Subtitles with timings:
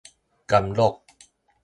[0.47, 1.03] 干樂